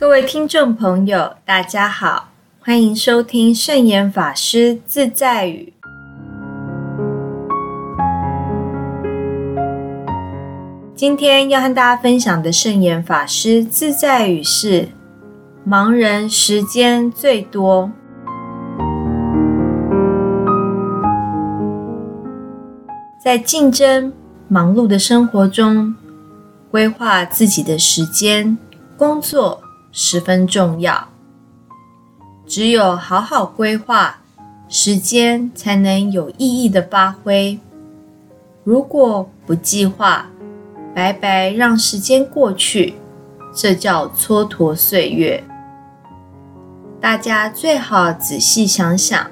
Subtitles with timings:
[0.00, 2.28] 各位听众朋友，大家好，
[2.60, 5.72] 欢迎收听圣严法师自在语。
[10.94, 14.86] 今天要和大家分享的圣严法师自在语是：
[15.68, 17.90] 盲人时间最多，
[23.20, 24.12] 在竞争
[24.46, 25.96] 忙碌的生活中，
[26.70, 28.56] 规划自己的时间、
[28.96, 29.60] 工作
[29.92, 31.08] 十分重要。
[32.46, 34.18] 只有好好规划
[34.68, 37.58] 时间，才能有意义的发挥。
[38.64, 40.26] 如果不计划，
[40.94, 42.94] 白白让时间过去，
[43.54, 45.42] 这叫蹉跎岁月。
[47.00, 49.30] 大家最好仔细想想，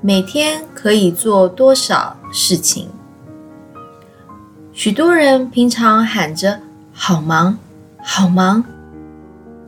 [0.00, 2.88] 每天可以做多少事情？
[4.72, 6.60] 许多人平常喊着
[6.92, 7.56] “好忙，
[8.02, 8.62] 好忙”，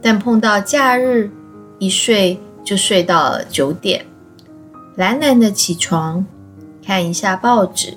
[0.02, 1.30] 但碰到假日，
[1.78, 4.04] 一睡就睡到了九点，
[4.96, 6.24] 懒懒的起床，
[6.84, 7.96] 看一下报纸，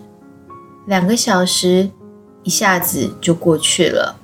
[0.86, 1.90] 两个小时。
[2.44, 4.16] 一下子就过去了，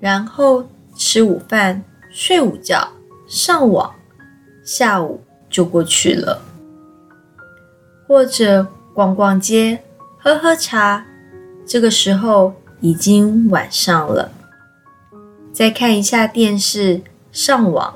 [0.00, 0.64] 然后
[0.96, 2.88] 吃午饭、睡午觉、
[3.28, 3.94] 上网，
[4.64, 6.42] 下午就过去了。
[8.08, 9.80] 或者逛逛街、
[10.18, 11.06] 喝喝茶，
[11.64, 14.28] 这个时候已经晚上了。
[15.58, 17.92] 再看一下电视、上网，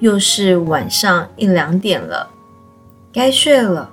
[0.00, 2.28] 又是晚上一两点了，
[3.12, 3.88] 该睡了。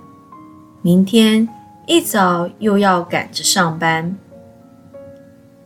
[0.81, 1.47] 明天。
[1.85, 4.17] 一早又要赶着上班，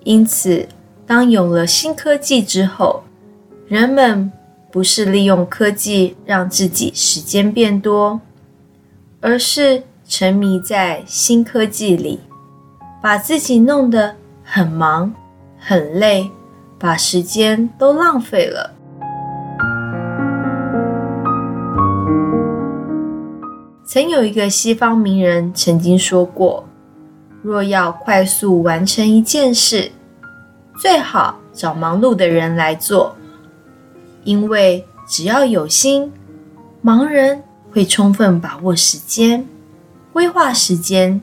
[0.04, 0.68] 因此，
[1.08, 3.04] 当有了新科技之后，
[3.70, 4.30] 人们
[4.70, 8.20] 不是利用科技让自己时间变多，
[9.22, 12.20] 而是沉迷在新科技里，
[13.02, 15.16] 把自己弄得很忙、
[15.58, 16.30] 很累，
[16.80, 18.74] 把时间都浪费了。
[23.84, 26.64] 曾有一个西方名人曾经说过
[27.44, 29.92] ：“若要快速完成一件事，
[30.80, 33.16] 最好找忙碌的人来做，
[34.24, 36.14] 因为只要有心，
[36.84, 39.46] 盲人会充分把握时间、
[40.14, 41.20] 规划时间、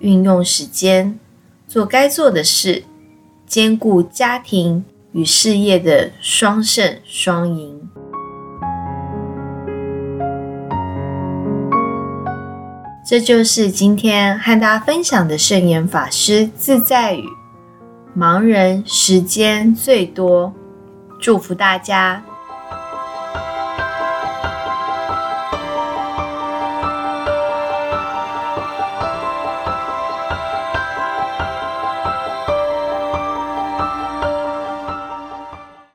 [0.00, 1.18] 运用时间，
[1.68, 2.82] 做该做的事，
[3.50, 7.80] 兼顾家庭与事业的双胜双赢。”
[13.04, 17.24] 这就是今天和大家分享的圣言法师自在语。
[18.16, 20.54] 盲人时间最多，
[21.18, 22.22] 祝福大家。